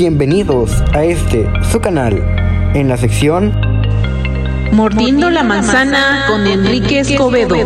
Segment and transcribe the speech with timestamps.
[0.00, 2.22] Bienvenidos a este, su canal,
[2.72, 3.52] en la sección
[4.70, 7.56] Mordiendo la manzana con Enrique Escobedo.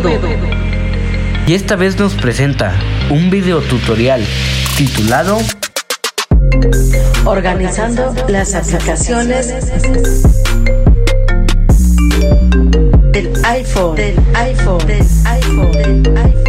[1.45, 2.73] Y esta vez nos presenta
[3.11, 4.25] un video tutorial
[4.75, 5.37] titulado
[7.23, 9.49] Organizando las aplicaciones
[13.11, 16.42] del iPhone, del iPhone, del iPhone, del iPhone.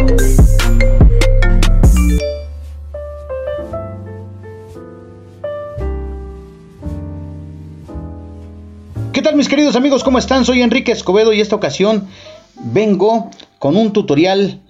[9.33, 10.03] Mis queridos amigos?
[10.03, 10.45] ¿Cómo están?
[10.45, 12.07] Soy Enrique Escobedo y esta ocasión
[12.55, 14.61] vengo con un tutorial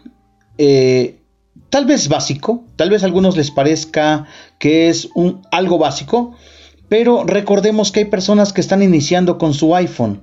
[0.58, 1.20] eh,
[1.70, 4.28] tal vez básico, tal vez a algunos les parezca
[4.58, 5.10] que es
[5.52, 6.36] algo básico,
[6.88, 10.22] pero recordemos que hay personas que están iniciando con su iPhone.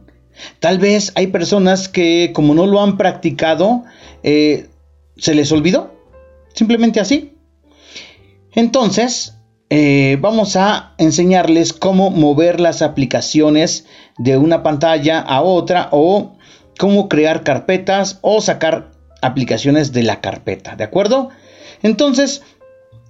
[0.61, 3.85] Tal vez hay personas que como no lo han practicado,
[4.23, 4.69] eh,
[5.19, 5.95] se les olvidó,
[6.55, 7.35] simplemente así.
[8.55, 9.35] Entonces,
[9.75, 13.87] eh, vamos a enseñarles cómo mover las aplicaciones
[14.19, 16.37] de una pantalla a otra o
[16.78, 18.91] cómo crear carpetas o sacar
[19.23, 21.31] aplicaciones de la carpeta, ¿de acuerdo?
[21.83, 22.43] Entonces,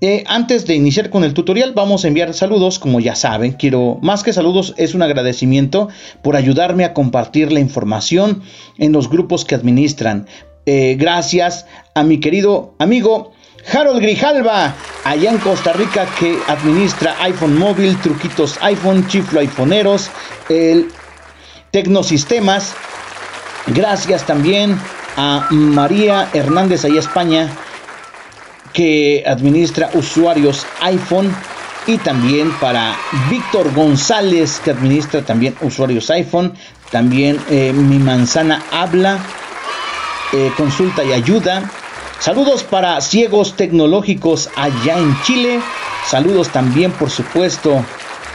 [0.00, 3.98] eh, antes de iniciar con el tutorial, vamos a enviar saludos, como ya saben, quiero,
[4.00, 5.88] más que saludos, es un agradecimiento
[6.22, 8.40] por ayudarme a compartir la información
[8.78, 10.28] en los grupos que administran.
[10.64, 13.31] Eh, gracias a mi querido amigo
[13.70, 14.74] Harold Grijalva,
[15.04, 20.10] allá en Costa Rica, que administra iPhone móvil, truquitos iPhone, chiflo iPhoneeros,
[20.48, 20.90] el
[21.70, 22.74] Tecnosistemas.
[23.68, 24.78] Gracias también
[25.16, 27.50] a María Hernández, allá España,
[28.72, 31.34] que administra usuarios iPhone.
[31.86, 32.96] Y también para
[33.28, 36.54] Víctor González, que administra también usuarios iPhone.
[36.90, 39.18] También eh, Mi Manzana Habla,
[40.32, 41.68] eh, consulta y ayuda.
[42.22, 45.58] Saludos para ciegos tecnológicos allá en Chile.
[46.06, 47.84] Saludos también, por supuesto,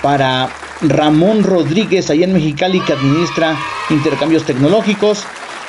[0.01, 0.49] para
[0.81, 3.55] Ramón Rodríguez allá en Mexicali que administra
[3.89, 5.23] intercambios tecnológicos.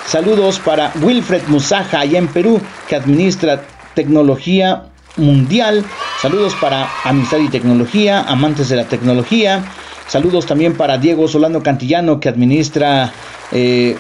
[0.05, 3.63] Saludos para Wilfred Musaja allá en Perú que administra
[3.95, 4.87] tecnología
[5.17, 5.85] mundial.
[6.21, 9.63] Saludos para Amistad y Tecnología, amantes de la tecnología.
[10.09, 13.13] Saludos también para Diego Solano Cantillano que administra
[13.53, 13.97] eh,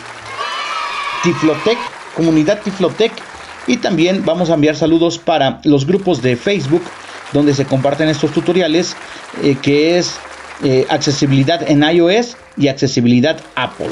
[1.22, 1.78] Tiflotec,
[2.16, 3.27] comunidad Tiflotec
[3.68, 6.82] y también vamos a enviar saludos para los grupos de Facebook
[7.32, 8.96] donde se comparten estos tutoriales,
[9.42, 10.16] eh, que es
[10.64, 13.90] eh, accesibilidad en iOS y accesibilidad Apple.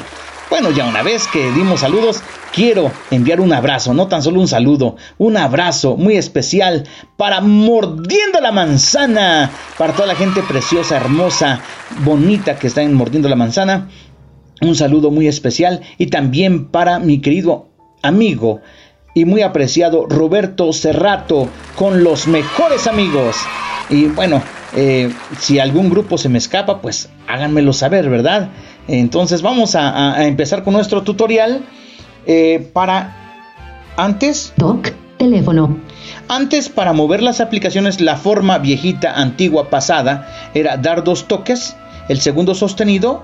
[0.49, 2.21] Bueno, ya una vez que dimos saludos,
[2.53, 8.39] quiero enviar un abrazo, no tan solo un saludo, un abrazo muy especial para Mordiendo
[8.41, 11.61] la Manzana, para toda la gente preciosa, hermosa,
[12.03, 13.89] bonita que está en Mordiendo la Manzana.
[14.61, 17.67] Un saludo muy especial y también para mi querido
[18.01, 18.61] amigo
[19.17, 23.35] y muy apreciado Roberto Cerrato con los mejores amigos.
[23.89, 24.43] Y bueno,
[24.75, 28.49] eh, si algún grupo se me escapa, pues háganmelo saber, ¿verdad?
[28.87, 31.65] Entonces vamos a, empezar con nuestro tutorial
[32.27, 33.15] eh, para
[33.97, 34.53] antes...
[34.55, 35.79] Doc, teléfono.
[36.27, 41.75] Antes para mover las aplicaciones la forma viejita, antigua, pasada era dar dos toques,
[42.07, 43.23] el segundo sostenido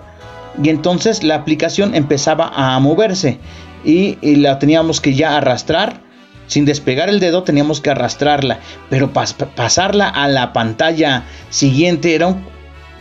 [0.61, 3.39] y entonces la aplicación empezaba a moverse
[3.83, 6.01] y, la teníamos que ya arrastrar.
[6.47, 8.59] Sin despegar el dedo teníamos que arrastrarla,
[8.89, 12.35] pero pasarla a la pantalla siguiente era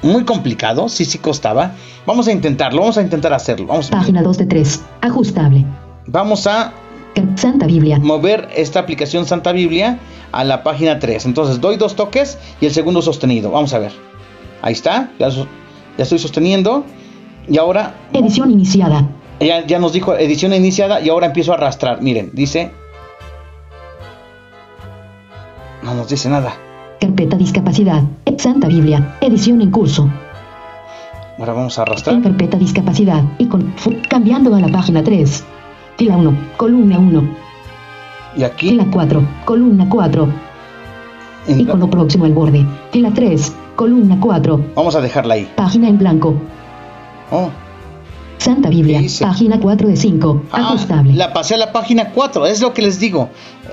[0.03, 1.73] muy complicado, sí, sí costaba.
[2.07, 3.67] Vamos a intentarlo, vamos a intentar hacerlo.
[3.67, 5.65] Vamos Página 2 de 3, ajustable.
[6.07, 6.73] Vamos a
[7.37, 7.99] Santa Biblia.
[7.99, 9.99] Mover esta aplicación Santa Biblia
[10.31, 11.27] a la página 3.
[11.27, 13.51] Entonces doy dos toques y el segundo sostenido.
[13.51, 13.93] Vamos a ver.
[14.63, 15.47] Ahí está, ya, ya
[15.99, 16.85] estoy sosteniendo.
[17.49, 17.95] Y ahora...
[18.13, 19.09] Edición iniciada
[19.43, 22.03] ya, nos dijo edición iniciada y ahora empiezo a arrastrar.
[22.03, 22.71] Miren, dice...
[25.83, 26.55] No nos dice nada.
[27.01, 28.03] Carpeta discapacidad.
[28.39, 29.17] Santa Biblia.
[29.21, 30.09] Edición en curso.
[31.39, 32.15] Ahora vamos a arrastrar.
[32.15, 33.25] En carpeta discapacidad.
[33.39, 33.75] Y con
[34.09, 35.45] cambiando a la página 3.
[35.97, 36.39] Fila 1.
[36.57, 37.37] Columna 1.
[38.37, 38.71] Y aquí.
[38.71, 39.23] Fila 4.
[39.45, 40.29] Columna 4.
[41.49, 42.65] Y con lo próximo al borde.
[42.93, 43.53] Fila 3.
[43.75, 44.65] Columna 4.
[44.77, 45.51] Vamos a dejarla ahí.
[45.57, 46.37] Página en blanco.
[47.33, 47.51] Oh.
[48.37, 51.15] Santa Biblia, página 4 de 5, ah, ajustable.
[51.15, 53.31] La pasé a la página 4, es lo que les digo.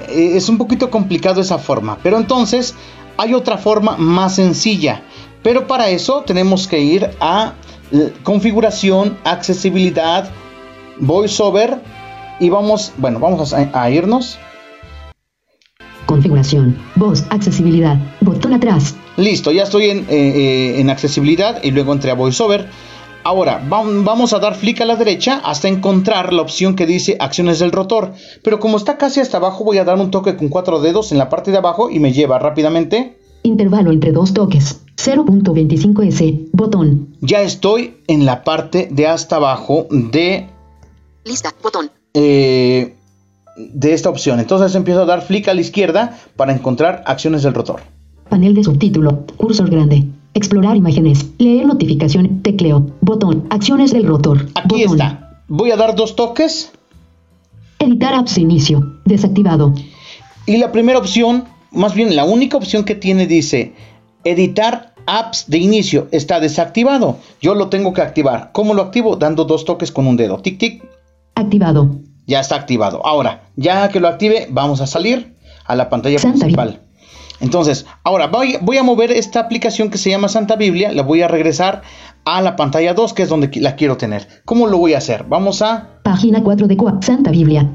[0.09, 2.75] Eh, es un poquito complicado esa forma, pero entonces
[3.17, 5.01] hay otra forma más sencilla.
[5.41, 7.53] Pero para eso tenemos que ir a
[7.91, 10.29] eh, configuración, accesibilidad,
[10.99, 11.81] voiceover
[12.39, 14.37] y vamos, bueno, vamos a, irnos.
[16.05, 18.95] Configuración, voz, accesibilidad, botón atrás.
[19.17, 22.69] Listo, ya estoy en, eh, en accesibilidad y luego entré a voiceover.
[23.23, 27.59] Ahora vamos a dar flick a la derecha hasta encontrar la opción que dice acciones
[27.59, 28.13] del rotor.
[28.43, 31.17] Pero como está casi hasta abajo voy a dar un toque con cuatro dedos en
[31.17, 33.19] la parte de abajo y me lleva rápidamente.
[33.43, 34.81] Intervalo entre dos toques.
[34.97, 36.49] 0.25S.
[36.51, 37.15] Botón.
[37.21, 40.47] Ya estoy en la parte de hasta abajo de,
[41.25, 41.53] Lista.
[41.61, 41.89] Botón.
[42.13, 42.95] eh,
[43.55, 44.39] de esta opción.
[44.39, 47.81] Entonces empiezo a dar flick a la izquierda para encontrar acciones del rotor.
[48.29, 49.25] Panel de subtítulo.
[49.37, 50.05] Cursor grande.
[50.33, 51.25] Explorar imágenes.
[51.37, 52.41] Leer notificación.
[52.41, 52.85] Tecleo.
[53.01, 53.47] Botón.
[53.49, 54.47] Acciones del rotor.
[54.55, 54.99] Aquí Botón.
[55.01, 55.41] está.
[55.47, 56.71] Voy a dar dos toques
[57.79, 58.99] Editar apps de inicio.
[59.05, 59.73] Desactivado.
[60.45, 63.73] y la primera opción, más bien la única opción que tiene dice
[64.23, 67.17] editar apps de inicio está desactivado.
[67.41, 68.51] Yo lo tengo que activar.
[68.51, 69.15] ¿Cómo lo activo?
[69.15, 70.39] Dando dos toques con un dedo.
[70.39, 70.83] Tic tic.
[71.35, 71.95] Activado.
[72.27, 73.05] Ya está activado.
[73.05, 75.35] Ahora, ya que lo active, vamos a salir
[75.65, 76.81] a la pantalla Santa principal.
[77.41, 81.21] Entonces, ahora voy, voy a mover esta aplicación que se llama Santa Biblia, la voy
[81.21, 81.81] a regresar
[82.25, 84.27] a la pantalla 2, que es donde la quiero tener.
[84.45, 85.25] ¿Cómo lo voy a hacer?
[85.27, 86.97] Vamos a, Página 4 de Cua.
[87.01, 87.69] Santa Biblia.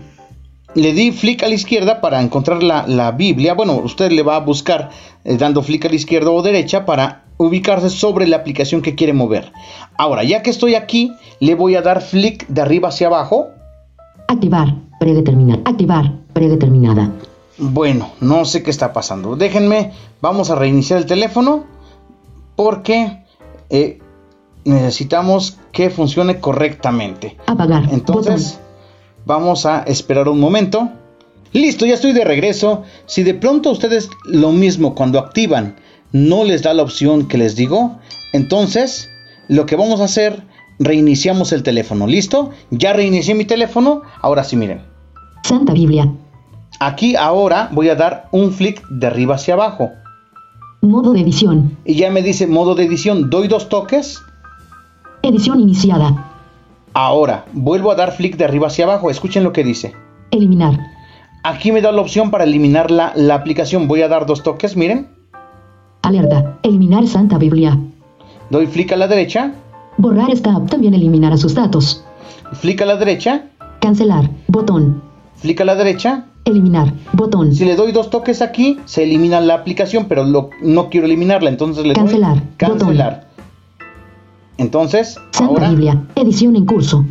[0.75, 3.55] le di flick a la izquierda para encontrar la, la Biblia.
[3.55, 4.91] Bueno, usted le va a buscar
[5.25, 9.13] eh, dando flick a la izquierda o derecha para ubicarse sobre la aplicación que quiere
[9.13, 9.53] mover.
[9.97, 13.49] Ahora, ya que estoy aquí, le voy a dar flick de arriba hacia abajo.
[14.29, 14.75] Activar.
[15.01, 15.63] Predeterminada.
[15.65, 16.13] Activar.
[16.33, 17.11] Predeterminada.
[17.59, 19.37] Bueno, no sé qué está pasando.
[19.37, 21.65] Déjenme, vamos a reiniciar el teléfono
[22.57, 23.25] porque
[23.71, 24.01] eh,
[24.65, 27.37] necesitamos que funcione correctamente.
[27.47, 27.89] Apagar.
[27.93, 28.59] Entonces,
[29.25, 30.89] vamos a esperar un momento.
[31.53, 32.83] Listo, ya estoy de regreso.
[33.07, 35.77] Si de pronto ustedes lo mismo cuando activan
[36.11, 37.99] no les da la opción que les digo,
[38.33, 39.11] entonces
[39.49, 40.43] lo que vamos a hacer,
[40.79, 42.07] reiniciamos el teléfono.
[42.07, 42.51] ¿Listo?
[42.71, 44.03] Ya reinicié mi teléfono.
[44.21, 44.83] Ahora sí, miren.
[45.45, 46.13] Santa Biblia.
[46.81, 49.93] Aquí ahora voy a dar un flick de arriba hacia abajo.
[50.81, 51.77] Modo de edición.
[51.85, 53.31] Y ya me dice modo de edición.
[53.31, 54.21] Doy dos toques.
[55.23, 56.31] Edición iniciada.
[56.93, 59.11] Ahora vuelvo a dar flick de arriba hacia abajo.
[59.11, 59.95] Escuchen lo que dice.
[60.31, 60.79] Eliminar.
[61.43, 63.89] Aquí me da la opción para eliminar la, la aplicación.
[63.89, 64.77] Voy a dar dos toques.
[64.77, 65.09] Miren.
[66.03, 66.59] Alerta.
[66.63, 67.79] Eliminar Santa Biblia.
[68.51, 69.53] Doy flick a la derecha.
[69.97, 72.05] Borrar esta app también eliminará sus datos.
[72.53, 73.47] Flick a la derecha.
[73.81, 74.29] Cancelar.
[74.49, 75.03] Botón.
[75.37, 76.27] Flick a la derecha.
[76.45, 76.93] Eliminar.
[77.13, 77.55] Botón.
[77.55, 81.49] Si le doy dos toques aquí, se elimina la aplicación, pero lo- no quiero eliminarla.
[81.49, 82.35] Entonces le Cancelar.
[82.37, 83.29] doy cancelar.
[84.59, 86.03] Entonces, Santa ahora Biblia.
[86.15, 87.05] Edición en curso.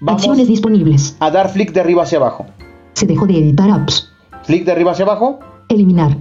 [0.00, 1.16] vamos Acciones disponibles.
[1.18, 2.46] a dar flick de arriba hacia abajo.
[2.94, 4.10] Se dejó de editar apps.
[4.44, 5.40] Flick de arriba hacia abajo.
[5.68, 6.16] Eliminar.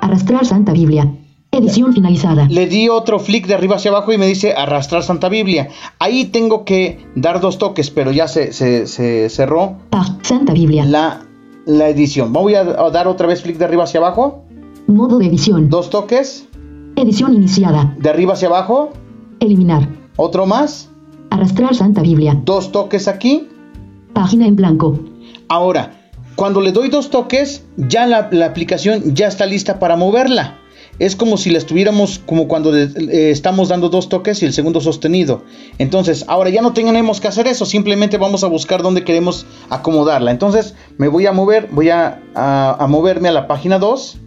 [0.00, 1.12] Arrastrar Santa Biblia.
[1.50, 2.46] Edición finalizada.
[2.48, 5.68] Le di otro flick de arriba hacia abajo y me dice arrastrar Santa Biblia.
[5.98, 10.18] Ahí tengo que dar dos toques, pero ya se, se- se cerró Pag.
[10.22, 10.84] Santa Biblia.
[10.84, 11.20] la,
[11.68, 12.32] la edición.
[12.32, 14.42] Voy a, dar otra vez flick de arriba hacia abajo.
[14.86, 15.68] Modo de edición.
[15.68, 16.48] Dos toques.
[16.96, 17.94] Edición iniciada.
[17.98, 18.90] De arriba hacia abajo.
[19.38, 19.86] Eliminar.
[20.16, 20.88] Otro más.
[21.28, 22.40] Arrastrar Santa Biblia.
[22.42, 23.48] Dos toques aquí.
[24.14, 24.98] Página en blanco.
[25.48, 30.56] Ahora, cuando le doy dos toques, ya la, la aplicación ya está lista para moverla.
[30.98, 32.90] Es como si la estuviéramos, como cuando eh,
[33.30, 35.42] estamos dando dos toques y el segundo sostenido.
[35.78, 40.30] Entonces, ahora ya no tenemos que hacer eso, simplemente vamos a buscar dónde queremos acomodarla.
[40.32, 44.18] Entonces, me voy a mover, voy a, a- a moverme a la página 2.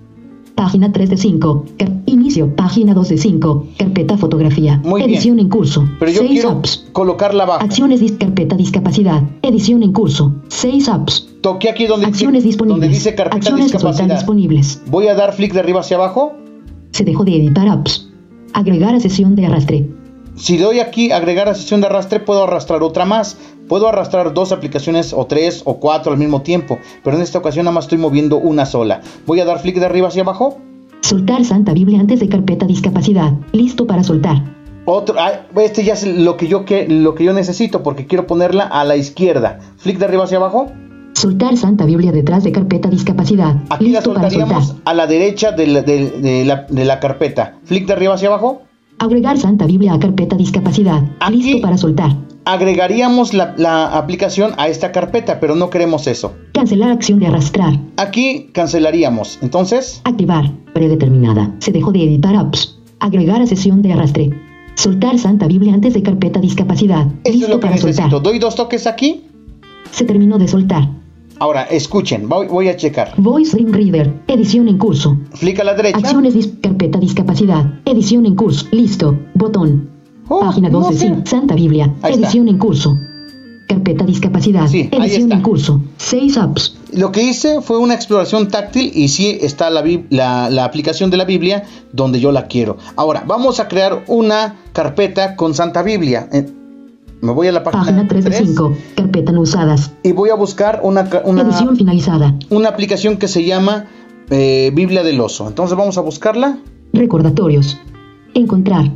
[0.55, 1.65] Página 3 de 5.
[1.77, 2.55] Car- Inicio.
[2.55, 3.67] Página 2 de 5.
[3.77, 4.79] Carpeta fotografía.
[4.83, 5.11] Muy bien.
[5.15, 5.87] Edición en curso.
[5.99, 6.85] Pero yo 6 quiero apps.
[6.91, 7.63] colocarla abajo.
[7.63, 9.23] Acciones dis carpeta discapacidad.
[9.41, 10.35] Edición en curso.
[10.49, 11.27] 6 apps.
[11.41, 14.81] Toqué aquí donde, Acciones dice, donde dice carpeta Acciones disponibles.
[14.87, 16.33] Voy a dar flick de arriba hacia abajo.
[17.01, 18.11] Se dejó de editar apps.
[18.53, 19.89] Agregar a sesión de arrastre.
[20.35, 23.39] Si doy aquí agregar a sesión de arrastre, puedo arrastrar otra más.
[23.67, 27.65] Puedo arrastrar dos aplicaciones o tres o cuatro al mismo tiempo, pero en esta ocasión
[27.65, 29.01] nada más estoy moviendo una sola.
[29.25, 30.59] Voy a dar flick de arriba hacia abajo.
[30.99, 33.33] Soltar Santa Biblia antes de carpeta discapacidad.
[33.51, 34.43] Listo para soltar.
[34.85, 38.27] Otro, ah, este ya es lo que yo que lo que yo necesito porque quiero
[38.27, 39.57] ponerla a la izquierda.
[39.77, 40.71] Flick de arriba hacia abajo.
[41.21, 43.55] Soltar Santa Biblia detrás de carpeta discapacidad.
[43.69, 44.81] Aquí la Listo para soltaríamos soltar.
[44.85, 47.59] a la derecha de la, de- de la- de la carpeta.
[47.63, 48.63] Flick de arriba hacia abajo.
[48.97, 51.03] Agregar Santa Biblia a carpeta discapacidad.
[51.19, 52.15] Aquí- Listo para soltar.
[52.45, 56.33] Agregaríamos la, la aplicación a esta carpeta, pero no queremos eso.
[56.55, 57.79] Cancelar acción de arrastrar.
[57.97, 59.37] Aquí cancelaríamos.
[59.43, 60.51] Entonces, Activar.
[60.73, 61.53] Predeterminada.
[61.59, 62.79] Se dejó de editar apps.
[62.99, 64.31] Agregar a sesión de arrastre.
[64.73, 67.05] Soltar Santa Biblia antes de carpeta discapacidad.
[67.23, 68.01] eso Listo es lo que para necesito.
[68.09, 68.23] soltar.
[68.23, 69.25] Doy dos toques aquí.
[69.91, 70.89] Se terminó de soltar.
[71.41, 73.13] Ahora, escuchen, voy, voy a checar.
[73.17, 74.13] Voice Ring Reader.
[74.27, 75.17] Edición en curso.
[75.33, 75.97] Flick a la derecha.
[75.97, 77.79] Acciones dis carpeta discapacidad.
[77.85, 78.67] Edición en curso.
[78.69, 79.17] Listo.
[79.33, 79.89] Botón.
[80.29, 80.93] Oh, Página no 12.
[80.99, 81.07] sé.
[81.07, 81.13] sí.
[81.25, 81.95] Santa Biblia.
[82.03, 82.27] Ahí está.
[82.27, 82.95] Edición en curso.
[83.67, 84.67] Carpeta discapacidad.
[84.67, 85.81] Sí, Edición en curso.
[85.97, 86.77] 6 apps.
[86.93, 91.17] Lo que hice fue una exploración táctil y sí está la, la, la aplicación de
[91.17, 92.77] la Biblia donde yo la quiero.
[92.95, 96.29] Ahora, vamos a crear una carpeta con Santa Biblia.
[97.21, 98.77] Me voy a la página, Página 3 de 3 5.
[98.95, 99.91] Carpeta no usadas.
[100.03, 102.35] y voy a buscar una, una, Edición finalizada.
[102.49, 103.85] una aplicación que se llama
[104.29, 105.47] eh, Biblia del Oso.
[105.47, 106.57] Entonces vamos a buscarla.
[106.93, 107.77] Recordatorios.
[108.33, 108.91] Encontrar.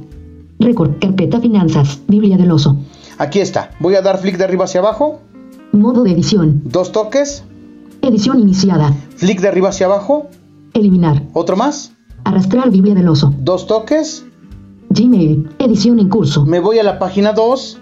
[0.60, 1.00] Record.
[1.00, 2.00] Carpeta Finanzas.
[2.08, 2.77] Biblia del oso.
[3.17, 3.72] Aquí está.
[3.79, 5.20] Voy a dar flick de arriba hacia abajo.
[5.72, 6.62] Modo de edición.
[6.65, 7.44] Dos toques.
[8.01, 8.94] Edición iniciada.
[9.17, 10.29] Flick de arriba hacia abajo.
[10.74, 11.24] Eliminar.
[11.34, 11.91] Otro más.
[12.24, 13.34] Arrastrar Biblia del oso.
[13.39, 14.25] Dos toques.
[14.89, 15.50] Gmail.
[15.60, 16.46] Edición en curso.
[16.46, 17.79] Me voy a la página 2.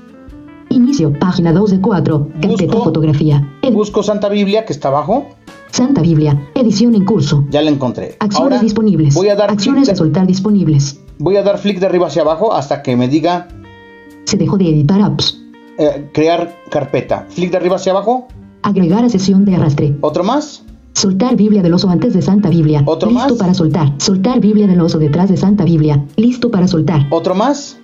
[0.73, 1.13] Inicio.
[1.19, 2.27] Página 2 de 4.
[2.41, 3.47] Carpeta fotografía.
[3.71, 5.27] Busco Santa Biblia, que está abajo.
[5.71, 6.39] Santa Biblia.
[6.55, 7.45] Edición en curso.
[7.49, 8.15] Ya la encontré.
[8.19, 9.15] Acciones Ahora disponibles.
[9.15, 10.99] voy a dar Acciones de, soltar disponibles.
[11.17, 13.47] voy a dar flick de arriba hacia abajo hasta que me diga
[14.25, 15.39] Se dejó de editar apps.
[15.79, 17.25] eh, crear carpeta.
[17.29, 18.27] Flick de arriba hacia abajo.
[18.61, 19.95] Agregar a sesión de arrastre.
[20.01, 20.63] Otro más.
[20.93, 22.83] Soltar Biblia del oso antes de Santa Biblia.
[22.85, 23.37] ¿Otro Listo más?
[23.39, 23.93] para soltar.
[23.97, 26.05] Soltar Biblia del oso detrás de Santa Biblia.
[26.17, 27.07] Listo para soltar.
[27.09, 27.77] Otro más.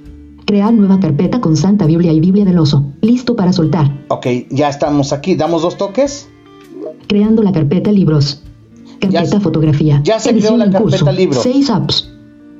[0.49, 2.83] Crear nueva carpeta con Santa Biblia y Biblia del oso.
[3.01, 4.03] Listo para soltar.
[4.07, 5.35] Ok, ya estamos aquí.
[5.35, 6.27] Damos dos toques.
[7.07, 8.41] Creando la carpeta libros.
[8.99, 10.01] Carpeta Ya- fotografía.
[10.03, 11.11] ya se creó la carpeta curso.
[11.11, 11.43] libros.
[11.43, 12.09] Seis apps.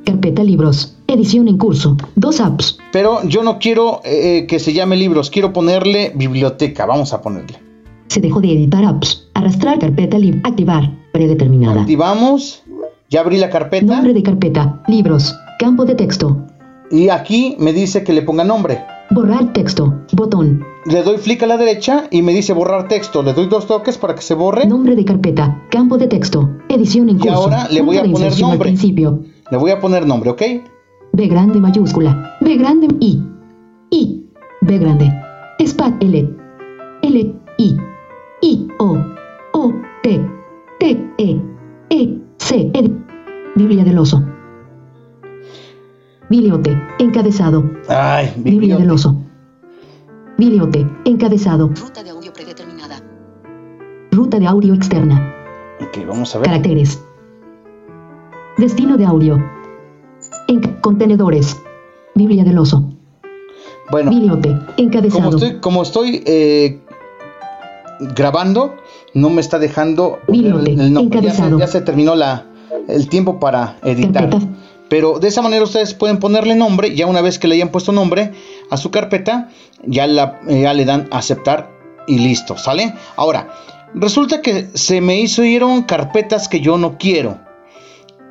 [0.06, 0.98] Carpeta libros.
[1.08, 1.98] Edición en curso.
[2.16, 2.78] Dos apps.
[2.92, 5.32] Pero yo no quiero eh, que se llame libros.
[5.32, 6.86] Quiero ponerle biblioteca.
[6.86, 7.58] Vamos a ponerle.
[8.06, 9.30] Se dejó de editar apps.
[9.34, 10.40] Arrastrar carpeta lib.
[10.44, 10.96] Activar.
[11.12, 11.82] Predeterminada.
[11.82, 12.62] Activamos.
[13.10, 13.84] Ya abrí la carpeta.
[13.88, 14.84] Nombre de carpeta.
[14.88, 15.36] Libros.
[15.58, 16.46] Campo de texto.
[16.92, 18.84] Y aquí me dice que le ponga nombre.
[19.12, 20.02] Borrar texto.
[20.14, 20.64] Botón.
[20.86, 23.22] Le doy flick a la derecha y me dice borrar texto.
[23.24, 24.66] Le doy dos toques para que se borre.
[24.66, 25.64] Nombre de carpeta.
[25.70, 26.50] Campo de texto.
[26.70, 27.36] Edición en Y curso.
[27.36, 28.60] ahora le voy a poner al nombre.
[28.70, 29.20] principio.
[29.52, 30.42] Le voy a poner nombre, ¿ok?
[31.14, 32.38] B grande mayúscula.
[32.42, 33.24] B grande I.
[33.92, 34.26] I.
[34.62, 35.12] B grande.
[35.66, 36.36] Spat L.
[37.02, 37.36] L.
[37.58, 37.78] I.
[38.42, 38.68] I.
[38.80, 38.98] O.
[39.54, 39.74] O.
[40.04, 40.22] T.
[40.80, 41.10] T.
[41.18, 41.42] E.
[41.90, 42.18] E.
[42.38, 42.72] C.
[42.74, 42.92] E.
[43.56, 44.24] Biblia del oso.
[46.30, 46.78] Biliote.
[47.00, 47.64] Encabezado.
[47.88, 49.16] Ay, Biblia del oso.
[50.38, 50.86] Biliote.
[51.06, 51.70] Encabezado.
[51.70, 53.02] Ruta de audio predeterminada.
[54.12, 55.34] Ruta de audio externa.
[55.82, 56.48] Ok, vamos a ver.
[56.48, 57.02] Caracteres.
[58.58, 59.38] Destino de audio.
[60.48, 61.58] En contenedores.
[62.16, 62.84] Biblia del oso.
[63.92, 64.50] Bueno, Biliote.
[64.50, 65.30] como Encabezado.
[65.38, 66.80] estoy, como estoy eh,
[68.16, 68.76] grabando,
[69.16, 71.22] no me está dejando ver Bibliote, el, el nombre.
[71.22, 71.60] Ya se, encabezado.
[71.60, 72.46] ya se terminó la,
[72.88, 74.30] el tiempo para editar.
[74.30, 74.59] Carpeta.
[74.90, 76.96] Pero de esa manera ustedes pueden ponerle nombre.
[76.96, 78.32] Ya una vez que le hayan puesto nombre
[78.72, 79.50] a su carpeta,
[79.84, 81.70] ya, la, eh, ya le dan aceptar
[82.08, 82.94] y listo, ¿sale?
[83.16, 83.50] Ahora,
[83.94, 87.38] resulta que se me hicieron carpetas que yo no quiero.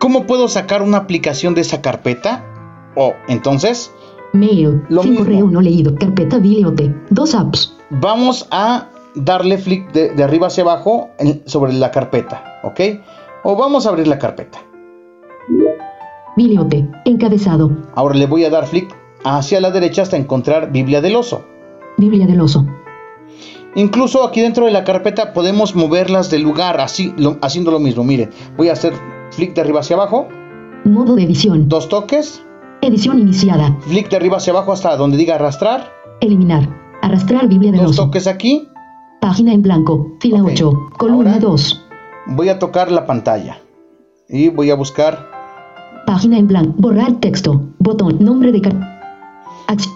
[0.00, 2.44] ¿Cómo puedo sacar una aplicación de esa carpeta?
[2.96, 3.90] O entonces,
[4.32, 4.82] Mail.
[4.88, 5.20] Lo mismo.
[5.20, 5.94] correo no leído.
[5.94, 6.94] Carpeta Biliote.
[7.10, 7.74] Dos apps.
[7.90, 12.80] vamos a darle flick de, de arriba hacia abajo en- sobre la carpeta, ¿ok?
[13.44, 14.58] O vamos a abrir la carpeta.
[17.04, 17.70] Encabezado.
[17.96, 21.44] Ahora le voy a dar flick hacia la derecha hasta encontrar Biblia del oso.
[21.96, 22.64] Biblia del oso.
[23.74, 28.04] Incluso aquí dentro de la carpeta podemos moverlas del lugar así, lo- haciendo lo mismo.
[28.04, 28.92] Miren, voy a hacer
[29.32, 30.28] flick de arriba hacia abajo,
[30.84, 31.68] Modo de edición.
[31.68, 32.42] dos toques,
[32.82, 33.76] Edición iniciada.
[33.80, 36.68] flick de arriba hacia abajo hasta donde diga arrastrar, Eliminar.
[37.02, 38.04] Arrastrar Biblia del dos oso.
[38.04, 38.68] toques aquí,
[39.20, 40.12] Página en blanco.
[40.20, 40.50] Fila Ok.
[40.52, 40.72] 8.
[40.96, 41.84] Columna Ahora- 2.
[42.28, 43.58] voy a tocar la pantalla
[44.28, 45.26] y voy a buscar
[46.08, 46.74] Página en blanco.
[46.78, 47.62] Borrar texto.
[47.78, 48.16] Botón.
[48.20, 48.72] Nombre de car...
[49.68, 49.86] Acc-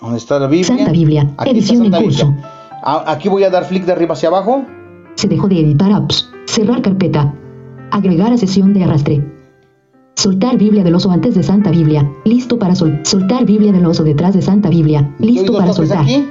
[0.00, 0.66] dónde está la Biblia.
[0.76, 1.30] Santa Biblia.
[1.38, 2.26] Aquí Edición en curso.
[2.26, 2.50] Biblia.
[2.84, 4.64] A- Aquí voy a dar flick de arriba hacia abajo.
[5.14, 6.28] Se dejó de editar apps.
[6.46, 7.34] Cerrar carpeta.
[7.90, 9.26] Agregar a sesión de arrastre.
[10.14, 12.08] Soltar Biblia del oso antes de Santa Biblia.
[12.24, 13.00] Listo para sol.
[13.02, 15.10] Soltar Biblia del oso detrás de Santa Biblia.
[15.18, 16.02] Listo para soltar.
[16.02, 16.26] aquí.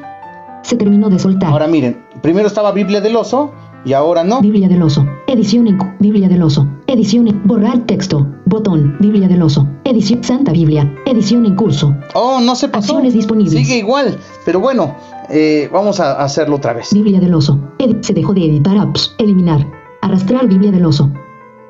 [0.61, 1.49] Se terminó de soltar.
[1.51, 3.51] Ahora miren, primero estaba Biblia del oso
[3.83, 4.39] y ahora no.
[4.41, 5.03] Biblia del oso.
[5.27, 6.67] Edición en Biblia del oso.
[6.85, 8.27] Edición en borrar texto.
[8.51, 8.97] Botón.
[8.99, 9.65] Biblia del oso.
[9.85, 10.93] Edición Santa Biblia.
[11.05, 11.95] Edición en curso.
[12.13, 12.93] Oh, no se pasó.
[12.93, 13.53] Acciones disponibles.
[13.53, 14.93] Sigue igual, pero bueno,
[15.29, 16.89] eh, vamos a hacerlo otra vez.
[16.93, 17.57] Biblia del oso.
[17.79, 19.15] Ed- se dejó de editar apps.
[19.17, 19.65] Eliminar.
[20.01, 21.09] Arrastrar Biblia del oso.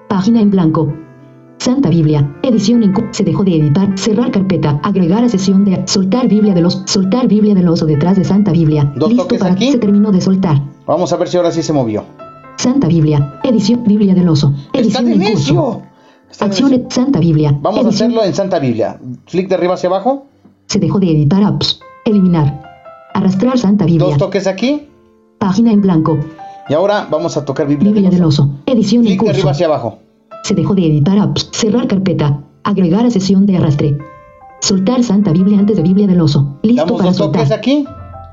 [0.10, 0.92] Página en blanco.
[1.60, 2.36] Santa Biblia.
[2.42, 3.88] Edición en cu- se dejó de editar.
[3.96, 4.80] Cerrar carpeta.
[4.82, 6.82] Agregar a sesión de soltar Biblia del oso.
[6.88, 8.92] Soltar Biblia del oso detrás de Santa Biblia.
[8.96, 9.72] Dos Listo para aquí.
[9.72, 10.60] se terminó de soltar.
[10.88, 12.04] Vamos a ver si ahora sí se movió.
[12.58, 13.40] Santa Biblia.
[13.44, 14.52] Edición Biblia del oso.
[14.74, 15.84] Edición de en curso.
[16.40, 16.92] Acciones necio.
[17.04, 17.58] Santa Biblia.
[17.62, 19.00] Vamos a hacerlo en Santa Biblia.
[19.28, 20.26] Flick de arriba hacia abajo.
[20.68, 21.80] Se dejó de editar apps.
[22.06, 22.64] Eliminar.
[23.14, 24.08] Arrastrar Santa Biblia.
[24.08, 24.88] Dos toques aquí.
[25.38, 26.18] Página en blanco.
[26.70, 28.50] Y ahora vamos a tocar Biblia, Biblia del oso.
[28.66, 29.34] Edición en Flick de curso.
[29.40, 30.00] arriba hacia abajo.
[30.44, 31.50] Se dejó de editar apps.
[31.52, 32.40] Cerrar carpeta.
[32.64, 33.98] Agregar a sesión de arrastre.
[34.62, 36.58] Soltar Santa Biblia antes de Biblia del oso.
[36.62, 37.86] Listo Damos para dos toques aquí.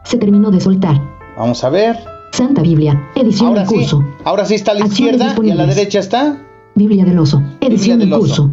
[0.05, 1.01] Se terminó de soltar.
[1.37, 1.99] Vamos a ver.
[2.33, 3.09] Santa Biblia.
[3.17, 3.75] Edición Ahora en sí.
[3.75, 4.05] curso.
[4.25, 6.39] Ahora sí está a la Acciones izquierda y a la derecha está.
[6.79, 7.43] Biblia del oso.
[7.61, 8.21] Edición del oso.
[8.21, 8.51] curso.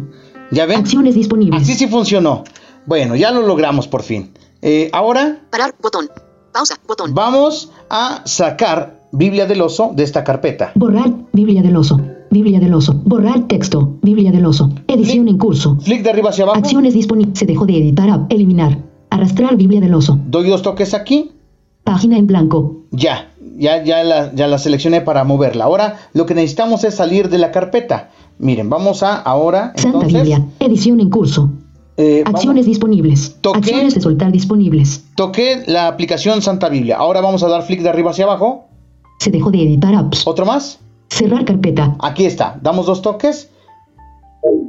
[0.50, 0.80] ¿Ya ven?
[0.80, 1.62] Acciones disponibles.
[1.62, 2.44] Así sí funcionó.
[2.84, 4.30] Bueno, ya lo logramos por fin.
[4.62, 5.74] Eh, ahora Parar.
[5.80, 6.08] Botón.
[6.52, 6.76] Pausa.
[6.86, 7.14] Botón.
[7.14, 10.72] vamos a sacar Biblia del oso de esta carpeta.
[10.74, 12.00] Borrar Biblia del oso.
[12.30, 13.00] Biblia del oso.
[13.04, 13.98] Borrar texto.
[14.02, 14.70] Biblia del oso.
[14.88, 15.76] Edición en curso.
[15.80, 16.58] Flick de arriba hacia abajo.
[16.58, 17.38] Acciones disponibles.
[17.38, 18.08] Se dejó de editar.
[18.10, 18.78] a- Eliminar.
[19.10, 20.18] Arrastrar Biblia del oso.
[20.26, 21.30] Doy dos toques aquí.
[21.84, 22.82] Página en blanco.
[22.90, 25.64] Ya, ya, ya la, ya la seleccioné para moverla.
[25.64, 28.10] Ahora lo que necesitamos es salir de la carpeta.
[28.38, 29.72] Miren, vamos a ahora.
[29.76, 30.44] Santa Entonces, Biblia.
[30.60, 31.50] Edición en curso.
[31.96, 33.36] eh, vamos- Acciones disponibles.
[33.40, 33.58] Toqué.
[33.58, 35.04] Acciones de soltar disponibles.
[35.14, 36.96] toqué la aplicación Santa Biblia.
[36.98, 38.68] Ahora vamos a dar flick de arriba hacia abajo.
[39.20, 40.26] Se dejó de editar apps.
[40.26, 40.78] Otro más.
[41.08, 41.96] Cerrar carpeta.
[42.00, 42.58] Aquí está.
[42.62, 43.48] Damos dos toques.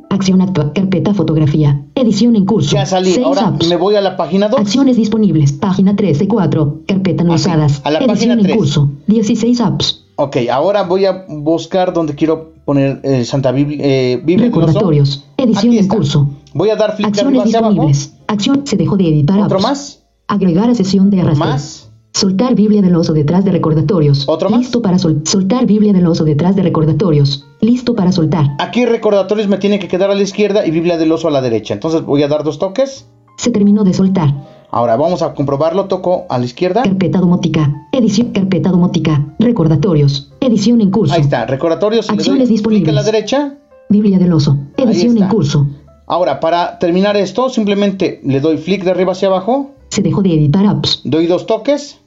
[0.10, 0.72] Acción actual.
[0.74, 1.86] Carpeta fotografía.
[1.96, 2.72] Edición en curso.
[2.76, 3.12] Ya salí.
[3.12, 3.68] Seis Ahora apps.
[3.68, 4.60] me voy a la página 2.
[4.60, 5.52] Acciones disponibles.
[5.54, 6.82] Página 3 de 4.
[6.88, 7.82] Carpeta no Ah, sí, usadas.
[7.84, 8.56] a la Edición página en tres.
[8.58, 8.90] curso.
[9.08, 10.06] 16 apps.
[10.16, 13.78] Ok, ahora voy a buscar donde quiero poner eh, Santa Biblia.
[13.82, 14.48] eh, Biblia.
[14.48, 15.26] Recordatorios.
[15.38, 16.28] Edición en curso.
[16.54, 17.72] Voy a dar flick Acciones arriba hacia abajo.
[17.74, 18.14] disponibles.
[18.28, 18.62] Acción.
[18.66, 19.64] Se dejó de editar Otro apps.
[19.68, 20.04] más.
[20.28, 21.46] Agregar a sesión de arrastre.
[21.48, 21.87] Más.
[22.18, 24.28] Soltar Biblia del oso detrás de recordatorios.
[24.28, 24.62] ¿Otro más?
[24.62, 27.46] Listo para sol- soltar Biblia del oso detrás de recordatorios.
[27.62, 28.48] Listo para soltar.
[28.58, 31.42] Aquí recordatorios me tiene que quedar a la izquierda y Biblia del oso a la
[31.42, 31.76] derecha.
[31.76, 33.06] Entonces voy a dar dos toques.
[33.38, 34.34] Se terminó de soltar.
[34.72, 35.86] Ahora vamos a comprobarlo.
[35.86, 36.82] Toco a la izquierda.
[36.82, 37.88] Carpeta domótica.
[37.92, 38.32] Edición.
[38.32, 39.36] Carpeta domótica.
[39.38, 40.32] Recordatorios.
[40.40, 41.14] Edición en curso.
[41.14, 41.46] Ahí está.
[41.46, 42.08] Recordatorios.
[42.10, 43.06] le doy Acciones clic a la disponibles.
[43.06, 43.54] derecha.
[43.90, 44.58] Biblia del oso.
[44.76, 45.68] Edición en curso.
[46.08, 49.70] Ahora, para terminar esto, simplemente le doy flick de arriba hacia abajo.
[49.90, 51.02] Se dejó de editar apps.
[51.04, 52.00] Doy dos toques.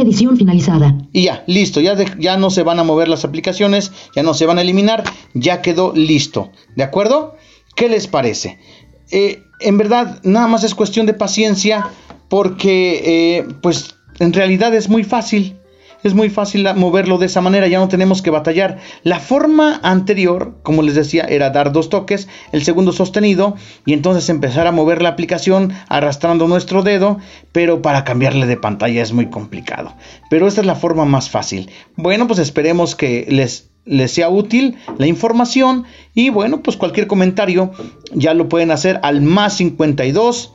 [0.00, 0.96] Edición finalizada.
[1.12, 4.58] Y ya, listo, ya, no se van a mover las aplicaciones, ya no se van
[4.58, 5.04] a eliminar,
[5.34, 6.50] ya quedó listo.
[6.76, 7.36] ¿De acuerdo?
[7.76, 8.58] ¿Qué les parece?
[9.10, 11.90] Eh, en verdad, nada más es cuestión de paciencia
[12.28, 13.02] porque,
[13.38, 15.59] eh, pues, en realidad es muy fácil.
[16.02, 18.78] Es muy fácil moverlo de esa manera, ya no tenemos que batallar.
[19.02, 23.54] La forma anterior, como les decía, era dar dos toques, el segundo sostenido,
[23.84, 27.18] y entonces empezar a mover la aplicación arrastrando nuestro dedo,
[27.52, 29.94] pero para cambiarle de pantalla es muy complicado.
[30.30, 31.70] Pero esta es la forma más fácil.
[31.96, 37.72] Bueno, pues esperemos que les, les sea útil la información, y bueno, pues cualquier comentario
[38.14, 40.54] ya lo pueden hacer al más 52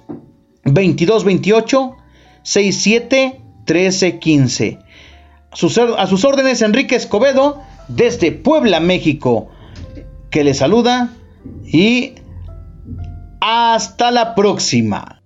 [0.63, 1.97] 22 28
[2.41, 4.84] 67 13 15
[5.97, 9.49] a sus órdenes Enrique Escobedo desde Puebla, México,
[10.29, 11.13] que le saluda
[11.63, 12.15] y
[13.41, 15.21] hasta la próxima.